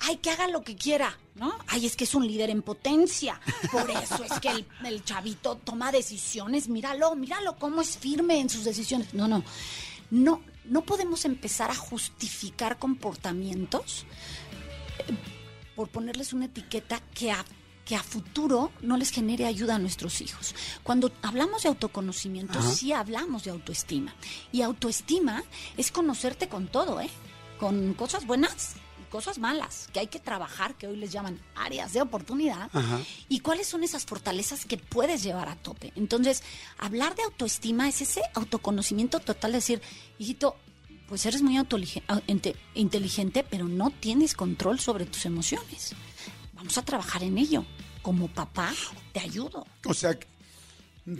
ay, 0.00 0.16
que 0.16 0.30
haga 0.30 0.48
lo 0.48 0.62
que 0.62 0.76
quiera, 0.76 1.16
¿no? 1.36 1.56
Ay, 1.68 1.86
es 1.86 1.96
que 1.96 2.04
es 2.04 2.14
un 2.14 2.26
líder 2.26 2.50
en 2.50 2.62
potencia. 2.62 3.40
Por 3.72 3.88
eso 3.90 4.24
es 4.24 4.40
que 4.40 4.48
el, 4.50 4.66
el, 4.84 5.04
chavito 5.04 5.56
toma 5.56 5.92
decisiones. 5.92 6.68
Míralo, 6.68 7.14
míralo 7.14 7.56
cómo 7.56 7.80
es 7.80 7.96
firme 7.98 8.40
en 8.40 8.50
sus 8.50 8.64
decisiones. 8.64 9.14
No, 9.14 9.28
no. 9.28 9.44
No, 10.10 10.42
no 10.64 10.82
podemos 10.82 11.24
empezar 11.24 11.70
a 11.70 11.74
justificar 11.76 12.78
comportamientos 12.78 14.06
eh, 15.06 15.16
por 15.76 15.88
ponerles 15.88 16.32
una 16.32 16.46
etiqueta 16.46 17.00
que 17.14 17.30
a 17.30 17.44
que 17.88 17.96
a 17.96 18.02
futuro 18.02 18.70
no 18.82 18.98
les 18.98 19.10
genere 19.10 19.46
ayuda 19.46 19.76
a 19.76 19.78
nuestros 19.78 20.20
hijos. 20.20 20.54
Cuando 20.82 21.10
hablamos 21.22 21.62
de 21.62 21.70
autoconocimiento, 21.70 22.60
sí 22.60 22.92
hablamos 22.92 23.44
de 23.44 23.50
autoestima. 23.50 24.14
Y 24.52 24.60
autoestima 24.60 25.42
es 25.78 25.90
conocerte 25.90 26.50
con 26.50 26.68
todo, 26.68 27.00
¿eh? 27.00 27.08
Con 27.58 27.94
cosas 27.94 28.26
buenas 28.26 28.76
cosas 29.08 29.38
malas 29.38 29.88
que 29.90 30.00
hay 30.00 30.08
que 30.08 30.18
trabajar, 30.20 30.74
que 30.74 30.86
hoy 30.86 30.98
les 30.98 31.10
llaman 31.10 31.40
áreas 31.54 31.94
de 31.94 32.02
oportunidad, 32.02 32.68
Ajá. 32.74 33.00
y 33.26 33.40
cuáles 33.40 33.66
son 33.66 33.82
esas 33.82 34.04
fortalezas 34.04 34.66
que 34.66 34.76
puedes 34.76 35.22
llevar 35.22 35.48
a 35.48 35.56
tope. 35.56 35.94
Entonces, 35.96 36.42
hablar 36.76 37.14
de 37.14 37.22
autoestima 37.22 37.88
es 37.88 38.02
ese 38.02 38.20
autoconocimiento 38.34 39.18
total, 39.20 39.52
de 39.52 39.58
decir, 39.58 39.80
hijito, 40.18 40.56
pues 41.08 41.24
eres 41.24 41.40
muy 41.40 41.56
inteligente, 42.74 43.46
pero 43.48 43.64
no 43.66 43.88
tienes 43.88 44.34
control 44.34 44.78
sobre 44.78 45.06
tus 45.06 45.24
emociones. 45.24 45.94
Vamos 46.58 46.76
a 46.76 46.82
trabajar 46.82 47.22
en 47.22 47.38
ello. 47.38 47.64
Como 48.02 48.26
papá, 48.28 48.72
te 49.12 49.20
ayudo. 49.20 49.64
O 49.86 49.94
sea, 49.94 50.18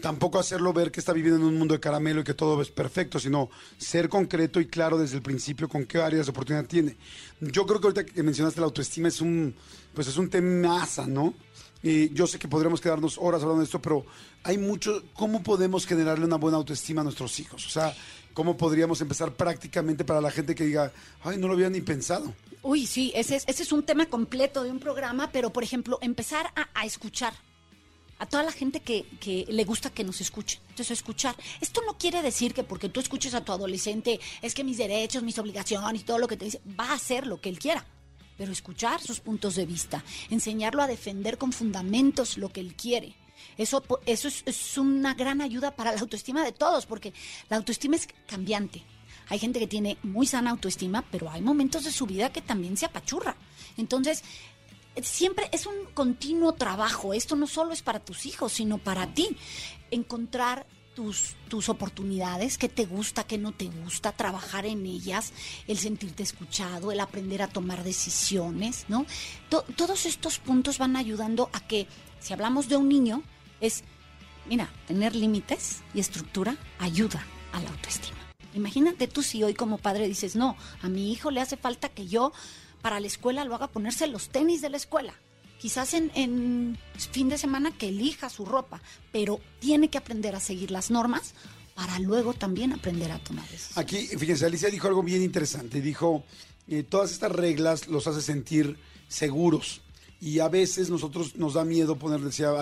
tampoco 0.02 0.38
hacerlo 0.38 0.72
ver 0.72 0.90
que 0.90 0.98
está 0.98 1.12
viviendo 1.12 1.40
en 1.40 1.46
un 1.46 1.56
mundo 1.56 1.74
de 1.74 1.80
caramelo 1.80 2.20
y 2.20 2.24
que 2.24 2.34
todo 2.34 2.60
es 2.60 2.70
perfecto, 2.70 3.20
sino 3.20 3.48
ser 3.78 4.08
concreto 4.08 4.60
y 4.60 4.66
claro 4.66 4.98
desde 4.98 5.16
el 5.16 5.22
principio 5.22 5.68
con 5.68 5.86
qué 5.86 5.98
áreas 6.02 6.26
de 6.26 6.30
oportunidad 6.30 6.66
tiene. 6.66 6.96
Yo 7.40 7.66
creo 7.66 7.80
que 7.80 7.86
ahorita 7.86 8.04
que 8.04 8.22
mencionaste 8.22 8.60
la 8.60 8.66
autoestima 8.66 9.08
es 9.08 9.20
un, 9.20 9.54
pues 9.94 10.08
es 10.08 10.16
un 10.16 10.28
temaza, 10.28 11.06
¿no? 11.06 11.34
Y 11.84 12.12
yo 12.12 12.26
sé 12.26 12.40
que 12.40 12.48
podríamos 12.48 12.80
quedarnos 12.80 13.16
horas 13.18 13.40
hablando 13.42 13.60
de 13.60 13.66
esto, 13.66 13.80
pero 13.80 14.04
hay 14.42 14.58
mucho, 14.58 15.04
¿cómo 15.14 15.44
podemos 15.44 15.86
generarle 15.86 16.24
una 16.24 16.36
buena 16.36 16.56
autoestima 16.56 17.02
a 17.02 17.04
nuestros 17.04 17.38
hijos? 17.38 17.64
O 17.64 17.70
sea, 17.70 17.94
¿cómo 18.34 18.56
podríamos 18.56 19.00
empezar 19.00 19.32
prácticamente 19.32 20.04
para 20.04 20.20
la 20.20 20.32
gente 20.32 20.56
que 20.56 20.64
diga, 20.64 20.92
ay, 21.22 21.38
no 21.38 21.46
lo 21.46 21.54
había 21.54 21.70
ni 21.70 21.80
pensado? 21.80 22.34
Uy, 22.62 22.86
sí, 22.86 23.12
ese 23.14 23.36
es, 23.36 23.44
ese 23.46 23.62
es 23.62 23.72
un 23.72 23.84
tema 23.84 24.06
completo 24.06 24.62
de 24.62 24.70
un 24.70 24.80
programa, 24.80 25.30
pero 25.30 25.52
por 25.52 25.62
ejemplo, 25.62 25.98
empezar 26.02 26.52
a, 26.56 26.68
a 26.74 26.84
escuchar 26.84 27.32
a 28.18 28.26
toda 28.26 28.42
la 28.42 28.52
gente 28.52 28.80
que, 28.80 29.04
que 29.20 29.46
le 29.48 29.64
gusta 29.64 29.90
que 29.90 30.04
nos 30.04 30.20
escuche. 30.20 30.60
Entonces, 30.70 30.98
escuchar. 30.98 31.36
Esto 31.60 31.82
no 31.86 31.96
quiere 31.96 32.22
decir 32.22 32.52
que 32.52 32.64
porque 32.64 32.88
tú 32.88 33.00
escuches 33.00 33.34
a 33.34 33.44
tu 33.44 33.52
adolescente, 33.52 34.20
es 34.42 34.54
que 34.54 34.64
mis 34.64 34.78
derechos, 34.78 35.22
mis 35.22 35.38
obligaciones 35.38 36.02
y 36.02 36.04
todo 36.04 36.18
lo 36.18 36.28
que 36.28 36.36
te 36.36 36.46
dice, 36.46 36.60
va 36.78 36.90
a 36.90 36.94
hacer 36.94 37.26
lo 37.26 37.40
que 37.40 37.48
él 37.48 37.58
quiera. 37.58 37.84
Pero 38.36 38.52
escuchar 38.52 39.00
sus 39.00 39.20
puntos 39.20 39.56
de 39.56 39.66
vista, 39.66 40.04
enseñarlo 40.30 40.82
a 40.82 40.86
defender 40.86 41.38
con 41.38 41.52
fundamentos 41.52 42.38
lo 42.38 42.50
que 42.50 42.60
él 42.60 42.74
quiere. 42.74 43.14
Eso, 43.56 43.84
eso 44.06 44.28
es, 44.28 44.42
es 44.46 44.78
una 44.78 45.14
gran 45.14 45.40
ayuda 45.40 45.74
para 45.74 45.92
la 45.92 46.00
autoestima 46.00 46.44
de 46.44 46.52
todos, 46.52 46.86
porque 46.86 47.12
la 47.48 47.56
autoestima 47.56 47.96
es 47.96 48.08
cambiante. 48.26 48.82
Hay 49.28 49.38
gente 49.38 49.58
que 49.58 49.66
tiene 49.66 49.98
muy 50.02 50.26
sana 50.26 50.50
autoestima, 50.50 51.04
pero 51.10 51.30
hay 51.30 51.42
momentos 51.42 51.84
de 51.84 51.92
su 51.92 52.06
vida 52.06 52.32
que 52.32 52.40
también 52.42 52.76
se 52.76 52.86
apachurra. 52.86 53.36
Entonces, 53.76 54.24
siempre 55.02 55.48
es 55.52 55.66
un 55.66 55.74
continuo 55.94 56.52
trabajo. 56.54 57.12
Esto 57.14 57.36
no 57.36 57.46
solo 57.46 57.72
es 57.72 57.82
para 57.82 58.00
tus 58.00 58.26
hijos, 58.26 58.52
sino 58.52 58.78
para 58.78 59.06
ti. 59.14 59.28
Encontrar 59.90 60.66
tus, 60.94 61.36
tus 61.48 61.68
oportunidades, 61.68 62.58
qué 62.58 62.68
te 62.68 62.84
gusta, 62.84 63.22
qué 63.22 63.38
no 63.38 63.52
te 63.52 63.66
gusta, 63.66 64.10
trabajar 64.10 64.66
en 64.66 64.84
ellas, 64.84 65.32
el 65.68 65.78
sentirte 65.78 66.24
escuchado, 66.24 66.90
el 66.90 66.98
aprender 66.98 67.40
a 67.40 67.46
tomar 67.48 67.84
decisiones, 67.84 68.84
¿no? 68.88 69.06
To- 69.48 69.62
todos 69.76 70.06
estos 70.06 70.40
puntos 70.40 70.78
van 70.78 70.96
ayudando 70.96 71.50
a 71.52 71.60
que, 71.60 71.86
si 72.18 72.32
hablamos 72.32 72.68
de 72.68 72.76
un 72.76 72.88
niño, 72.88 73.22
es, 73.60 73.84
mira, 74.48 74.68
tener 74.88 75.14
límites 75.14 75.82
y 75.94 76.00
estructura 76.00 76.56
ayuda 76.80 77.24
a 77.52 77.60
la 77.60 77.70
autoestima. 77.70 78.17
Imagínate 78.54 79.08
tú 79.08 79.22
si 79.22 79.42
hoy 79.42 79.54
como 79.54 79.78
padre 79.78 80.08
dices, 80.08 80.36
no, 80.36 80.56
a 80.82 80.88
mi 80.88 81.12
hijo 81.12 81.30
le 81.30 81.40
hace 81.40 81.56
falta 81.56 81.88
que 81.88 82.06
yo 82.06 82.32
para 82.82 83.00
la 83.00 83.06
escuela 83.06 83.44
lo 83.44 83.54
haga 83.54 83.68
ponerse 83.68 84.06
los 84.06 84.28
tenis 84.28 84.60
de 84.60 84.70
la 84.70 84.76
escuela. 84.76 85.14
Quizás 85.58 85.92
en, 85.94 86.78
fin 86.94 87.28
de 87.28 87.36
semana 87.36 87.72
que 87.72 87.88
elija 87.88 88.30
su 88.30 88.44
ropa, 88.44 88.80
pero 89.10 89.40
tiene 89.58 89.88
que 89.88 89.98
aprender 89.98 90.36
a 90.36 90.40
seguir 90.40 90.70
las 90.70 90.90
normas 90.90 91.34
para 91.74 91.98
luego 91.98 92.32
también 92.32 92.72
aprender 92.72 93.10
a 93.10 93.18
tomar 93.18 93.44
decisiones. 93.48 93.78
Aquí, 93.78 94.06
fíjense, 94.16 94.46
Alicia 94.46 94.70
dijo 94.70 94.86
algo 94.86 95.02
bien 95.02 95.22
interesante. 95.22 95.80
Dijo, 95.80 96.24
eh, 96.68 96.84
todas 96.84 97.12
estas 97.12 97.32
reglas 97.32 97.88
los 97.88 98.06
hace 98.06 98.20
sentir 98.20 98.78
seguros. 99.08 99.80
Y 100.20 100.40
a 100.40 100.48
veces 100.48 100.90
nosotros 100.90 101.36
nos 101.36 101.54
da 101.54 101.64
miedo 101.64 101.96
poner, 101.96 102.20
decía, 102.20 102.52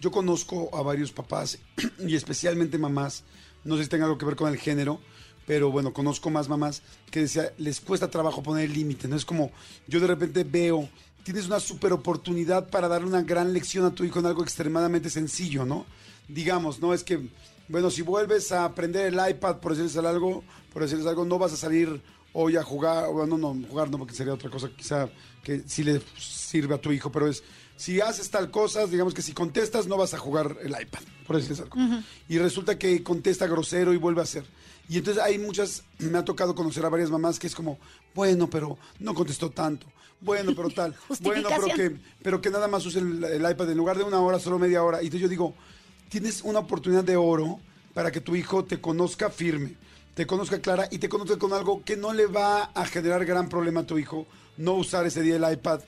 yo 0.00 0.10
conozco 0.10 0.70
a 0.76 0.82
varios 0.82 1.12
papás 1.12 1.58
y 1.98 2.16
especialmente 2.16 2.78
mamás, 2.78 3.24
no 3.64 3.76
sé 3.76 3.84
si 3.84 3.88
tenga 3.88 4.04
algo 4.04 4.18
que 4.18 4.26
ver 4.26 4.36
con 4.36 4.52
el 4.52 4.58
género, 4.58 5.00
pero 5.46 5.70
bueno, 5.70 5.92
conozco 5.92 6.28
más 6.28 6.48
mamás 6.48 6.82
que 7.10 7.20
decía, 7.20 7.52
les 7.58 7.80
cuesta 7.80 8.10
trabajo 8.10 8.42
poner 8.42 8.64
el 8.64 8.72
límite, 8.72 9.08
¿no? 9.08 9.16
Es 9.16 9.24
como, 9.24 9.52
yo 9.86 10.00
de 10.00 10.08
repente 10.08 10.44
veo, 10.44 10.88
tienes 11.22 11.46
una 11.46 11.60
super 11.60 11.92
oportunidad 11.92 12.68
para 12.68 12.88
darle 12.88 13.06
una 13.06 13.22
gran 13.22 13.52
lección 13.52 13.84
a 13.86 13.94
tu 13.94 14.04
hijo 14.04 14.18
en 14.18 14.26
algo 14.26 14.42
extremadamente 14.42 15.08
sencillo, 15.08 15.64
¿no? 15.64 15.86
Digamos, 16.28 16.80
¿no? 16.80 16.92
Es 16.92 17.04
que, 17.04 17.28
bueno, 17.68 17.90
si 17.90 18.02
vuelves 18.02 18.50
a 18.52 18.64
aprender 18.64 19.06
el 19.06 19.30
iPad, 19.30 19.58
por 19.58 19.76
decirles 19.76 19.96
algo, 20.04 20.42
por 20.72 20.82
decirles 20.82 21.06
algo, 21.06 21.24
no 21.24 21.38
vas 21.38 21.52
a 21.52 21.56
salir 21.56 22.02
hoy 22.32 22.56
a 22.56 22.62
jugar, 22.62 23.10
bueno, 23.10 23.38
no, 23.38 23.56
jugar 23.68 23.88
no, 23.90 23.98
porque 23.98 24.14
sería 24.14 24.34
otra 24.34 24.50
cosa 24.50 24.68
quizá 24.76 25.08
que 25.42 25.62
sí 25.66 25.84
le 25.84 26.02
sirve 26.18 26.74
a 26.74 26.78
tu 26.78 26.92
hijo, 26.92 27.10
pero 27.10 27.28
es, 27.28 27.42
si 27.76 28.00
haces 28.00 28.30
tal 28.30 28.50
cosa, 28.50 28.86
digamos 28.86 29.14
que 29.14 29.22
si 29.22 29.32
contestas 29.32 29.86
no 29.86 29.96
vas 29.96 30.12
a 30.12 30.18
jugar 30.18 30.56
el 30.62 30.70
iPad, 30.70 31.00
por 31.26 31.36
decirles 31.36 31.60
algo. 31.60 31.76
Y 32.28 32.38
resulta 32.38 32.78
que 32.78 33.02
contesta 33.02 33.46
grosero 33.46 33.92
y 33.92 33.96
vuelve 33.96 34.20
a 34.20 34.24
hacer. 34.24 34.44
Y 34.88 34.98
entonces 34.98 35.22
hay 35.22 35.38
muchas, 35.38 35.82
me 35.98 36.18
ha 36.18 36.24
tocado 36.24 36.54
conocer 36.54 36.84
a 36.84 36.88
varias 36.88 37.10
mamás 37.10 37.38
que 37.38 37.46
es 37.46 37.54
como, 37.54 37.78
bueno, 38.14 38.48
pero 38.48 38.78
no 39.00 39.14
contestó 39.14 39.50
tanto, 39.50 39.86
bueno, 40.20 40.52
pero 40.54 40.70
tal, 40.70 40.94
bueno, 41.20 41.48
pero 41.48 41.74
que, 41.74 41.96
pero 42.22 42.40
que 42.40 42.50
nada 42.50 42.68
más 42.68 42.86
use 42.86 43.00
el, 43.00 43.24
el 43.24 43.50
iPad 43.50 43.70
en 43.70 43.76
lugar 43.76 43.98
de 43.98 44.04
una 44.04 44.20
hora, 44.20 44.38
solo 44.38 44.58
media 44.58 44.82
hora. 44.82 45.02
Y 45.02 45.06
entonces 45.06 45.22
yo 45.22 45.28
digo, 45.28 45.54
tienes 46.08 46.42
una 46.42 46.60
oportunidad 46.60 47.04
de 47.04 47.16
oro 47.16 47.60
para 47.94 48.12
que 48.12 48.20
tu 48.20 48.36
hijo 48.36 48.64
te 48.64 48.80
conozca 48.80 49.30
firme, 49.30 49.74
te 50.14 50.26
conozca 50.26 50.60
clara 50.60 50.88
y 50.90 50.98
te 50.98 51.08
conozca 51.08 51.38
con 51.38 51.52
algo 51.52 51.82
que 51.82 51.96
no 51.96 52.12
le 52.12 52.26
va 52.26 52.64
a 52.64 52.86
generar 52.86 53.24
gran 53.24 53.48
problema 53.48 53.80
a 53.80 53.86
tu 53.86 53.98
hijo 53.98 54.26
no 54.56 54.74
usar 54.74 55.06
ese 55.06 55.22
día 55.22 55.36
el 55.36 55.52
iPad 55.52 55.80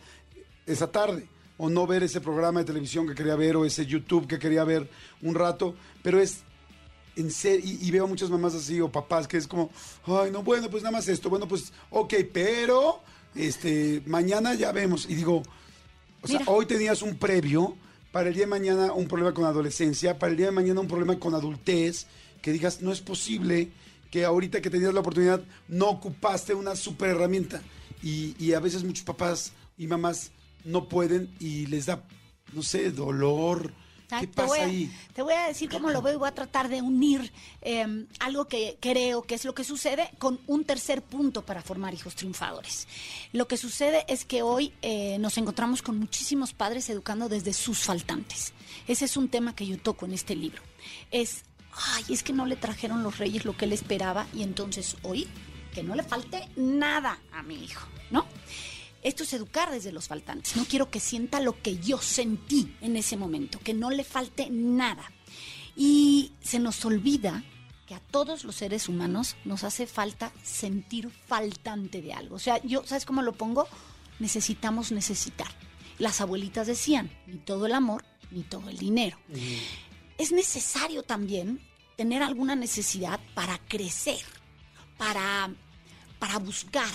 esa 0.66 0.90
tarde 0.90 1.28
o 1.56 1.68
no 1.68 1.86
ver 1.86 2.02
ese 2.02 2.20
programa 2.20 2.60
de 2.60 2.66
televisión 2.66 3.06
que 3.06 3.14
quería 3.14 3.34
ver 3.34 3.56
o 3.56 3.64
ese 3.64 3.84
YouTube 3.84 4.28
que 4.28 4.38
quería 4.38 4.64
ver 4.64 4.88
un 5.22 5.34
rato, 5.34 5.74
pero 6.02 6.20
es 6.20 6.42
en 7.20 7.30
y, 7.64 7.86
y 7.86 7.90
veo 7.90 8.06
muchas 8.06 8.30
mamás 8.30 8.54
así 8.54 8.80
o 8.80 8.90
papás 8.90 9.26
que 9.26 9.36
es 9.36 9.46
como, 9.46 9.70
ay, 10.06 10.30
no, 10.30 10.42
bueno, 10.42 10.70
pues 10.70 10.82
nada 10.82 10.96
más 10.96 11.08
esto, 11.08 11.28
bueno, 11.28 11.48
pues, 11.48 11.72
ok, 11.90 12.14
pero, 12.32 13.00
este, 13.34 14.02
mañana 14.06 14.54
ya 14.54 14.72
vemos. 14.72 15.06
Y 15.08 15.14
digo, 15.14 15.42
o 16.22 16.28
sea, 16.28 16.42
hoy 16.46 16.66
tenías 16.66 17.02
un 17.02 17.16
previo, 17.16 17.76
para 18.12 18.28
el 18.28 18.34
día 18.34 18.44
de 18.44 18.50
mañana 18.50 18.92
un 18.92 19.06
problema 19.06 19.34
con 19.34 19.44
adolescencia, 19.44 20.18
para 20.18 20.30
el 20.30 20.36
día 20.36 20.46
de 20.46 20.52
mañana 20.52 20.80
un 20.80 20.88
problema 20.88 21.18
con 21.18 21.34
adultez, 21.34 22.06
que 22.40 22.52
digas, 22.52 22.80
no 22.80 22.92
es 22.92 23.00
posible 23.00 23.70
que 24.10 24.24
ahorita 24.24 24.60
que 24.60 24.70
tenías 24.70 24.94
la 24.94 25.00
oportunidad 25.00 25.42
no 25.68 25.88
ocupaste 25.88 26.54
una 26.54 26.76
super 26.76 27.10
herramienta. 27.10 27.60
Y, 28.02 28.34
y 28.38 28.52
a 28.54 28.60
veces 28.60 28.84
muchos 28.84 29.04
papás 29.04 29.52
y 29.76 29.86
mamás 29.86 30.30
no 30.64 30.88
pueden 30.88 31.34
y 31.40 31.66
les 31.66 31.86
da, 31.86 32.04
no 32.52 32.62
sé, 32.62 32.90
dolor. 32.90 33.72
¿Qué 34.08 34.26
te 34.26 34.42
voy 34.42 34.58
a- 34.58 34.64
ahí? 34.64 34.92
Te 35.14 35.22
voy 35.22 35.34
a 35.34 35.46
decir 35.48 35.68
cómo 35.68 35.90
lo 35.90 36.00
veo 36.00 36.14
y 36.14 36.16
voy 36.16 36.28
a 36.28 36.34
tratar 36.34 36.68
de 36.68 36.80
unir 36.80 37.30
eh, 37.60 38.06
algo 38.20 38.46
que 38.48 38.78
creo 38.80 39.22
que 39.22 39.34
es 39.34 39.44
lo 39.44 39.54
que 39.54 39.64
sucede 39.64 40.10
con 40.18 40.40
un 40.46 40.64
tercer 40.64 41.02
punto 41.02 41.44
para 41.44 41.60
formar 41.62 41.92
hijos 41.92 42.14
triunfadores. 42.14 42.88
Lo 43.32 43.46
que 43.46 43.56
sucede 43.58 44.04
es 44.08 44.24
que 44.24 44.42
hoy 44.42 44.72
eh, 44.82 45.18
nos 45.18 45.36
encontramos 45.36 45.82
con 45.82 45.98
muchísimos 45.98 46.52
padres 46.54 46.88
educando 46.88 47.28
desde 47.28 47.52
sus 47.52 47.80
faltantes. 47.80 48.54
Ese 48.86 49.04
es 49.04 49.16
un 49.16 49.28
tema 49.28 49.54
que 49.54 49.66
yo 49.66 49.76
toco 49.78 50.06
en 50.06 50.12
este 50.14 50.34
libro. 50.34 50.62
Es, 51.10 51.42
ay, 51.94 52.04
es 52.08 52.22
que 52.22 52.32
no 52.32 52.46
le 52.46 52.56
trajeron 52.56 53.02
los 53.02 53.18
reyes 53.18 53.44
lo 53.44 53.56
que 53.56 53.66
él 53.66 53.72
esperaba 53.74 54.26
y 54.32 54.42
entonces 54.42 54.96
hoy 55.02 55.28
que 55.74 55.82
no 55.82 55.94
le 55.94 56.02
falte 56.02 56.48
nada 56.56 57.18
a 57.32 57.42
mi 57.42 57.62
hijo, 57.62 57.86
¿no? 58.10 58.26
Esto 59.02 59.22
es 59.22 59.32
educar 59.32 59.70
desde 59.70 59.92
los 59.92 60.08
faltantes. 60.08 60.56
No 60.56 60.64
quiero 60.64 60.90
que 60.90 61.00
sienta 61.00 61.40
lo 61.40 61.60
que 61.60 61.78
yo 61.78 61.98
sentí 61.98 62.76
en 62.80 62.96
ese 62.96 63.16
momento, 63.16 63.60
que 63.60 63.74
no 63.74 63.90
le 63.90 64.04
falte 64.04 64.48
nada. 64.50 65.12
Y 65.76 66.32
se 66.40 66.58
nos 66.58 66.84
olvida 66.84 67.44
que 67.86 67.94
a 67.94 68.00
todos 68.00 68.44
los 68.44 68.56
seres 68.56 68.88
humanos 68.88 69.36
nos 69.44 69.64
hace 69.64 69.86
falta 69.86 70.32
sentir 70.42 71.10
faltante 71.10 72.02
de 72.02 72.12
algo. 72.12 72.36
O 72.36 72.38
sea, 72.38 72.60
yo, 72.62 72.84
¿sabes 72.84 73.06
cómo 73.06 73.22
lo 73.22 73.32
pongo? 73.32 73.66
Necesitamos 74.18 74.92
necesitar. 74.92 75.48
Las 75.98 76.20
abuelitas 76.20 76.66
decían, 76.66 77.10
ni 77.26 77.38
todo 77.38 77.66
el 77.66 77.72
amor, 77.72 78.04
ni 78.30 78.42
todo 78.42 78.68
el 78.68 78.76
dinero. 78.76 79.16
Es 80.18 80.32
necesario 80.32 81.02
también 81.02 81.60
tener 81.96 82.22
alguna 82.22 82.54
necesidad 82.56 83.20
para 83.34 83.58
crecer, 83.58 84.20
para, 84.96 85.50
para 86.18 86.38
buscar, 86.38 86.90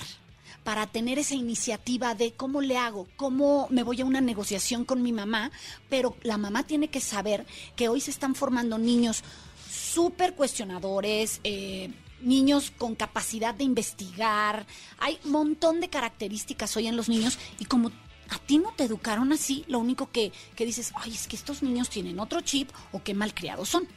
para 0.63 0.88
tener 0.88 1.20
esa 1.20 1.36
iniciativa 1.36 2.15
de 2.15 2.34
cómo 2.34 2.62
le 2.62 2.77
hago, 2.77 3.08
cómo 3.15 3.67
me 3.70 3.84
voy 3.84 4.01
a 4.01 4.05
una 4.05 4.22
negociación 4.22 4.86
con 4.86 5.01
mi 5.01 5.12
mamá, 5.12 5.51
pero 5.89 6.15
la 6.24 6.38
mamá 6.38 6.63
tiene 6.63 6.89
que 6.89 7.01
saber 7.01 7.46
que 7.75 7.89
hoy 7.89 8.01
se 8.01 8.12
están 8.12 8.36
formando 8.36 8.77
niños 8.77 9.24
súper 9.70 10.36
cuestionadores, 10.36 11.41
eh, 11.43 11.91
niños 12.22 12.72
con 12.77 12.96
capacidad 12.96 13.53
de 13.53 13.65
investigar, 13.65 14.65
hay 14.98 15.20
un 15.25 15.32
montón 15.32 15.82
de 15.82 15.89
características 15.89 16.75
hoy 16.77 16.88
en 16.88 16.96
los 16.96 17.10
niños 17.10 17.38
y 17.60 17.65
como 17.65 17.91
a 18.29 18.39
ti 18.39 18.58
no 18.58 18.74
te 18.75 18.86
educaron 18.86 19.34
así, 19.34 19.65
lo 19.67 19.79
único 19.79 20.10
que, 20.12 20.32
que 20.55 20.65
dices, 20.65 20.93
ay, 20.96 21.13
es 21.13 21.27
que 21.27 21.36
estos 21.36 21.62
niños 21.62 21.89
tienen 21.89 22.20
otro 22.20 22.41
chip 22.41 22.70
o 22.91 23.03
qué 23.03 23.13
malcriados 23.13 23.70
son 23.70 23.88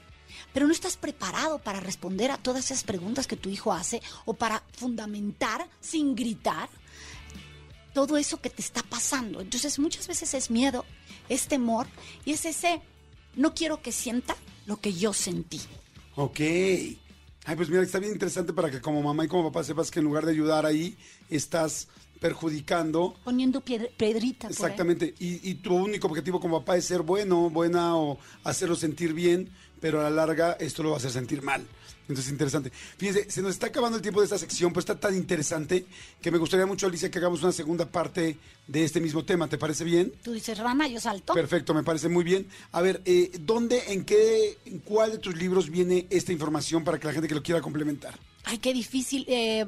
pero 0.57 0.67
no 0.67 0.73
estás 0.73 0.97
preparado 0.97 1.59
para 1.59 1.81
responder 1.81 2.31
a 2.31 2.39
todas 2.39 2.65
esas 2.65 2.83
preguntas 2.83 3.27
que 3.27 3.37
tu 3.37 3.51
hijo 3.51 3.75
hace 3.75 4.01
o 4.25 4.33
para 4.33 4.63
fundamentar 4.73 5.69
sin 5.83 6.15
gritar 6.15 6.71
todo 7.93 8.17
eso 8.17 8.41
que 8.41 8.49
te 8.49 8.63
está 8.63 8.83
pasando. 8.83 9.43
Entonces 9.43 9.79
muchas 9.79 10.09
veces 10.09 10.33
es 10.33 10.51
miedo, 10.51 10.87
es 11.29 11.47
temor 11.47 11.87
y 12.25 12.33
es 12.33 12.47
ese, 12.47 12.81
no 13.35 13.53
quiero 13.53 13.83
que 13.83 13.93
sienta 13.93 14.35
lo 14.65 14.81
que 14.81 14.95
yo 14.95 15.13
sentí. 15.13 15.61
Ok. 16.15 16.41
Ay, 16.41 17.55
pues 17.55 17.69
mira, 17.69 17.83
está 17.83 17.99
bien 17.99 18.15
interesante 18.15 18.55
para 18.55 18.71
que 18.71 18.81
como 18.81 19.03
mamá 19.03 19.27
y 19.27 19.29
como 19.29 19.53
papá 19.53 19.63
sepas 19.63 19.91
que 19.91 19.99
en 19.99 20.07
lugar 20.07 20.25
de 20.25 20.33
ayudar 20.33 20.65
ahí, 20.65 20.97
estás 21.29 21.89
perjudicando. 22.21 23.15
Poniendo 23.25 23.61
piedr- 23.65 23.91
piedrita. 23.97 24.49
por 24.49 24.57
ahí. 24.57 24.63
Exactamente. 24.63 25.15
Y, 25.19 25.49
y 25.51 25.55
tu 25.57 25.75
único 25.75 26.07
objetivo 26.07 26.41
como 26.41 26.61
papá 26.61 26.77
es 26.77 26.85
ser 26.85 27.03
bueno, 27.03 27.51
buena 27.51 27.97
o 27.97 28.19
hacerlo 28.45 28.77
sentir 28.77 29.13
bien, 29.13 29.51
pero 29.81 30.01
a 30.01 30.05
la 30.05 30.11
larga 30.11 30.53
esto 30.61 30.83
lo 30.83 30.91
va 30.91 30.97
a 30.97 30.99
hacer 30.99 31.11
sentir 31.11 31.43
mal. 31.43 31.67
Entonces, 32.09 32.31
interesante. 32.31 32.71
Fíjense, 32.71 33.29
se 33.29 33.43
nos 33.43 33.51
está 33.51 33.67
acabando 33.67 33.97
el 33.97 34.03
tiempo 34.03 34.21
de 34.21 34.27
esta 34.27 34.39
sección, 34.39 34.73
pues 34.73 34.85
está 34.85 34.95
tan 34.95 35.17
interesante 35.17 35.87
que 36.23 36.31
me 36.31 36.39
gustaría 36.39 36.65
mucho, 36.65 36.87
Alicia, 36.87 37.11
que 37.11 37.19
hagamos 37.19 37.43
una 37.43 37.51
segunda 37.51 37.85
parte 37.91 38.37
de 38.69 38.85
este 38.85 39.01
mismo 39.01 39.25
tema. 39.25 39.49
¿Te 39.49 39.59
parece 39.59 39.83
bien? 39.83 40.13
Tú 40.23 40.33
dices 40.33 40.57
rana, 40.57 40.87
yo 40.87 41.01
salto. 41.01 41.35
Perfecto, 41.35 41.75
me 41.75 41.83
parece 41.83 42.09
muy 42.09 42.23
bien. 42.23 42.47
A 42.71 42.81
ver, 42.81 43.03
eh, 43.07 43.33
¿dónde, 43.41 43.83
en 43.89 44.05
qué, 44.05 44.57
en 44.67 44.79
cuál 44.79 45.11
de 45.13 45.19
tus 45.19 45.35
libros 45.37 45.69
viene 45.69 46.07
esta 46.09 46.33
información 46.33 46.85
para 46.85 47.01
que 47.01 47.09
la 47.09 47.13
gente 47.13 47.27
que 47.27 47.35
lo 47.35 47.43
quiera 47.43 47.61
complementar? 47.61 48.17
Ay, 48.45 48.59
qué 48.59 48.73
difícil. 48.73 49.25
eh, 49.27 49.67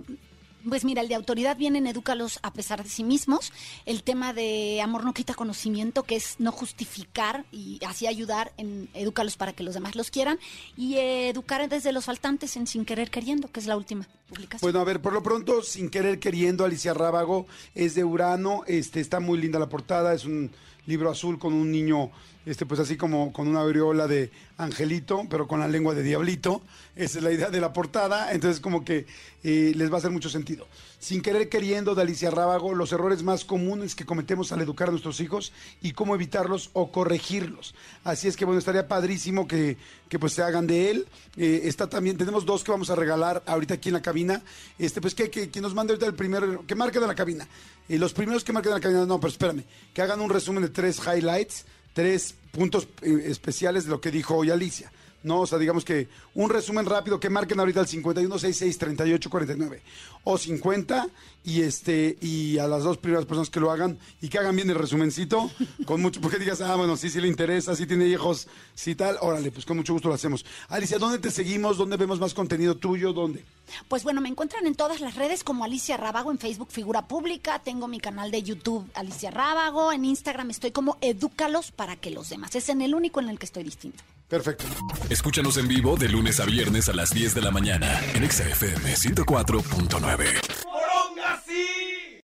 pues 0.68 0.84
mira, 0.84 1.02
el 1.02 1.08
de 1.08 1.14
autoridad 1.14 1.56
viene 1.56 1.78
en 1.78 1.86
Edúcalos 1.86 2.38
a 2.42 2.52
pesar 2.52 2.82
de 2.82 2.88
sí 2.88 3.04
mismos. 3.04 3.52
El 3.86 4.02
tema 4.02 4.32
de 4.32 4.80
amor 4.82 5.04
no 5.04 5.14
quita 5.14 5.34
conocimiento, 5.34 6.02
que 6.02 6.16
es 6.16 6.36
no 6.38 6.52
justificar 6.52 7.44
y 7.52 7.78
así 7.86 8.06
ayudar 8.06 8.52
en 8.56 8.88
Edúcalos 8.94 9.36
para 9.36 9.52
que 9.52 9.62
los 9.62 9.74
demás 9.74 9.96
los 9.96 10.10
quieran. 10.10 10.38
Y 10.76 10.96
educar 10.96 11.68
desde 11.68 11.92
los 11.92 12.04
faltantes 12.04 12.56
en 12.56 12.66
Sin 12.66 12.84
Querer 12.84 13.10
Queriendo, 13.10 13.50
que 13.50 13.60
es 13.60 13.66
la 13.66 13.76
última 13.76 14.06
publicación. 14.28 14.60
Bueno, 14.60 14.80
a 14.80 14.84
ver, 14.84 15.00
por 15.00 15.12
lo 15.12 15.22
pronto, 15.22 15.62
sin 15.62 15.90
querer 15.90 16.18
queriendo, 16.18 16.64
Alicia 16.64 16.94
Rábago 16.94 17.46
es 17.74 17.94
de 17.94 18.04
Urano, 18.04 18.62
este 18.66 19.00
está 19.00 19.20
muy 19.20 19.40
linda 19.40 19.58
la 19.58 19.68
portada, 19.68 20.14
es 20.14 20.24
un 20.24 20.50
libro 20.88 21.10
azul 21.10 21.38
con 21.38 21.52
un 21.52 21.70
niño, 21.70 22.10
este 22.46 22.64
pues 22.64 22.80
así 22.80 22.96
como 22.96 23.30
con 23.30 23.46
una 23.46 23.60
aureola 23.60 24.06
de 24.06 24.30
angelito, 24.56 25.26
pero 25.28 25.46
con 25.46 25.60
la 25.60 25.68
lengua 25.68 25.94
de 25.94 26.02
diablito. 26.02 26.62
Esa 26.96 27.18
es 27.18 27.24
la 27.24 27.30
idea 27.30 27.50
de 27.50 27.60
la 27.60 27.72
portada, 27.74 28.32
entonces 28.32 28.58
como 28.58 28.84
que 28.84 29.06
eh, 29.44 29.72
les 29.76 29.90
va 29.90 29.96
a 29.96 29.98
hacer 29.98 30.10
mucho 30.10 30.30
sentido. 30.30 30.66
Sin 30.98 31.22
querer 31.22 31.48
queriendo, 31.48 31.94
de 31.94 32.02
Alicia 32.02 32.30
Rábago, 32.30 32.74
los 32.74 32.90
errores 32.92 33.22
más 33.22 33.44
comunes 33.44 33.94
que 33.94 34.04
cometemos 34.04 34.50
al 34.50 34.62
educar 34.62 34.88
a 34.88 34.90
nuestros 34.90 35.20
hijos 35.20 35.52
y 35.80 35.92
cómo 35.92 36.14
evitarlos 36.14 36.70
o 36.72 36.90
corregirlos. 36.90 37.74
Así 38.02 38.26
es 38.26 38.36
que 38.36 38.44
bueno, 38.44 38.58
estaría 38.58 38.88
padrísimo 38.88 39.46
que, 39.46 39.76
que 40.08 40.18
pues 40.18 40.32
se 40.32 40.42
hagan 40.42 40.66
de 40.66 40.90
él. 40.90 41.06
Eh, 41.36 41.60
está 41.64 41.88
también, 41.88 42.16
tenemos 42.16 42.46
dos 42.46 42.64
que 42.64 42.72
vamos 42.72 42.90
a 42.90 42.96
regalar 42.96 43.44
ahorita 43.46 43.74
aquí 43.74 43.90
en 43.90 43.94
la 43.94 44.02
cabina. 44.02 44.42
Este, 44.78 45.00
pues 45.00 45.14
que, 45.14 45.30
que, 45.30 45.50
que 45.50 45.60
nos 45.60 45.74
mande 45.74 45.92
ahorita 45.92 46.06
el 46.06 46.14
primero, 46.14 46.66
que 46.66 46.74
marquen 46.74 47.02
en 47.02 47.08
la 47.08 47.14
cabina. 47.14 47.46
Y 47.88 47.96
los 47.96 48.12
primeros 48.12 48.42
que 48.44 48.52
marquen 48.52 48.72
en 48.72 48.74
la 48.74 48.80
cabina, 48.80 49.06
no, 49.06 49.20
pero 49.20 49.30
espérame, 49.30 49.64
que 49.94 50.02
hagan 50.02 50.20
un 50.20 50.28
resumen 50.28 50.62
de 50.62 50.68
tres 50.78 51.00
highlights, 51.04 51.64
tres 51.92 52.36
puntos 52.52 52.86
eh, 53.02 53.24
especiales 53.26 53.82
de 53.82 53.90
lo 53.90 54.00
que 54.00 54.12
dijo 54.12 54.36
hoy 54.36 54.50
Alicia. 54.50 54.92
No, 55.24 55.40
o 55.40 55.46
sea, 55.48 55.58
digamos 55.58 55.84
que 55.84 56.06
un 56.36 56.48
resumen 56.50 56.86
rápido 56.86 57.18
que 57.18 57.28
marquen 57.28 57.58
ahorita 57.58 57.80
al 57.80 57.88
51663849 57.88 59.80
o 60.22 60.38
50 60.38 61.08
y 61.42 61.62
este 61.62 62.16
y 62.20 62.58
a 62.58 62.68
las 62.68 62.84
dos 62.84 62.96
primeras 62.96 63.26
personas 63.26 63.50
que 63.50 63.58
lo 63.58 63.72
hagan 63.72 63.98
y 64.20 64.28
que 64.28 64.38
hagan 64.38 64.54
bien 64.54 64.70
el 64.70 64.76
resumencito 64.76 65.50
con 65.84 66.00
mucho 66.00 66.20
porque 66.20 66.38
digas, 66.38 66.60
ah, 66.60 66.76
bueno, 66.76 66.96
sí 66.96 67.10
sí 67.10 67.20
le 67.20 67.26
interesa, 67.26 67.74
sí 67.74 67.84
tiene 67.84 68.06
hijos, 68.06 68.46
sí 68.76 68.94
tal, 68.94 69.18
órale, 69.20 69.50
pues 69.50 69.66
con 69.66 69.76
mucho 69.78 69.94
gusto 69.94 70.06
lo 70.06 70.14
hacemos. 70.14 70.46
Alicia, 70.68 70.98
¿dónde 70.98 71.18
te 71.18 71.32
seguimos? 71.32 71.76
¿Dónde 71.76 71.96
vemos 71.96 72.20
más 72.20 72.34
contenido 72.34 72.76
tuyo? 72.76 73.12
¿Dónde? 73.12 73.44
Pues 73.88 74.04
bueno, 74.04 74.20
me 74.20 74.28
encuentran 74.28 74.66
en 74.66 74.74
todas 74.74 75.00
las 75.00 75.14
redes 75.14 75.44
como 75.44 75.64
Alicia 75.64 75.96
Rábago, 75.96 76.30
en 76.30 76.38
Facebook 76.38 76.70
Figura 76.70 77.06
Pública, 77.06 77.60
tengo 77.60 77.88
mi 77.88 78.00
canal 78.00 78.30
de 78.30 78.42
YouTube 78.42 78.88
Alicia 78.94 79.30
Rábago, 79.30 79.92
en 79.92 80.04
Instagram 80.04 80.50
estoy 80.50 80.72
como 80.72 80.98
Edúcalos 81.00 81.72
para 81.72 81.96
que 81.96 82.10
los 82.10 82.28
demás. 82.28 82.54
Es 82.54 82.68
en 82.68 82.82
el 82.82 82.94
único 82.94 83.20
en 83.20 83.28
el 83.28 83.38
que 83.38 83.46
estoy 83.46 83.64
distinto. 83.64 84.02
Perfecto. 84.28 84.64
Escúchanos 85.08 85.56
en 85.56 85.68
vivo 85.68 85.96
de 85.96 86.08
lunes 86.08 86.38
a 86.38 86.44
viernes 86.44 86.88
a 86.88 86.92
las 86.92 87.10
10 87.10 87.34
de 87.34 87.42
la 87.42 87.50
mañana 87.50 88.00
en 88.14 88.24
Exa 88.24 88.46
FM 88.46 88.94
104.9. 88.94 91.77